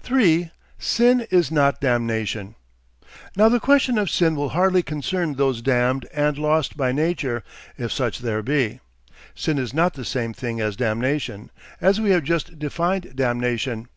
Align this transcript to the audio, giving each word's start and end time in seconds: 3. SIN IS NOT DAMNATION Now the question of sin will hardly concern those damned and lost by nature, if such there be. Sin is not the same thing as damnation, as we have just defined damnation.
3. 0.00 0.50
SIN 0.78 1.26
IS 1.30 1.50
NOT 1.50 1.80
DAMNATION 1.80 2.56
Now 3.36 3.48
the 3.48 3.58
question 3.58 3.96
of 3.96 4.10
sin 4.10 4.36
will 4.36 4.50
hardly 4.50 4.82
concern 4.82 5.36
those 5.36 5.62
damned 5.62 6.06
and 6.12 6.36
lost 6.36 6.76
by 6.76 6.92
nature, 6.92 7.42
if 7.78 7.90
such 7.90 8.18
there 8.18 8.42
be. 8.42 8.80
Sin 9.34 9.56
is 9.56 9.72
not 9.72 9.94
the 9.94 10.04
same 10.04 10.34
thing 10.34 10.60
as 10.60 10.76
damnation, 10.76 11.50
as 11.80 12.02
we 12.02 12.10
have 12.10 12.24
just 12.24 12.58
defined 12.58 13.16
damnation. 13.16 13.88